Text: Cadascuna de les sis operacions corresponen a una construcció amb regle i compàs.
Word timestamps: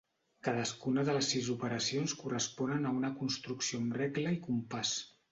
Cadascuna 0.45 1.01
de 1.09 1.13
les 1.17 1.27
sis 1.33 1.49
operacions 1.55 2.15
corresponen 2.21 2.87
a 2.87 2.93
una 3.01 3.11
construcció 3.19 3.83
amb 3.83 3.99
regle 3.99 4.33
i 4.37 4.41
compàs. 4.47 4.95